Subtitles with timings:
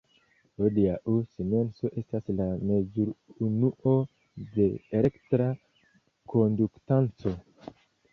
[0.59, 3.93] Hodiaŭ simenso estas la mezur-unuo
[4.55, 4.65] de
[5.01, 5.51] elektra
[6.35, 7.35] konduktanco.